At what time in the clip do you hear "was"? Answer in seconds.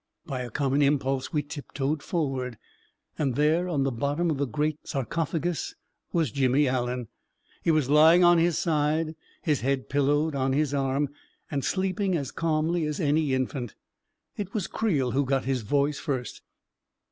6.11-6.31, 7.69-7.87, 14.55-14.65